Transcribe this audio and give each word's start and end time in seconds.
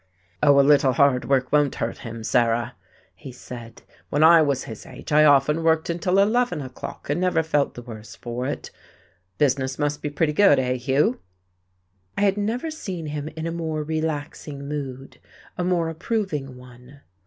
"Oh, 0.41 0.59
a 0.59 0.61
little 0.67 0.93
hard 0.93 1.25
work 1.29 1.51
won't 1.51 1.75
hurt 1.75 1.99
him, 1.99 2.23
Sarah," 2.23 2.75
he 3.13 3.31
said. 3.31 3.83
"When 4.09 4.23
I 4.23 4.41
was 4.41 4.63
his 4.63 4.83
age 4.87 5.11
I 5.11 5.25
often 5.25 5.61
worked 5.61 5.91
until 5.91 6.17
eleven 6.17 6.59
o'clock 6.63 7.07
and 7.11 7.21
never 7.21 7.43
felt 7.43 7.75
the 7.75 7.83
worse 7.83 8.15
for 8.15 8.47
it. 8.47 8.71
Business 9.37 9.77
must 9.77 10.01
be 10.01 10.09
pretty 10.09 10.33
good, 10.33 10.57
eh, 10.57 10.73
Hugh?" 10.77 11.19
I 12.17 12.21
had 12.21 12.35
never 12.35 12.71
seen 12.71 13.05
him 13.13 13.27
in 13.35 13.45
a 13.45 13.51
more 13.51 13.83
relaxing 13.83 14.67
mood, 14.67 15.19
a 15.55 15.63
more 15.63 15.87
approving 15.87 16.57
one. 16.57 17.01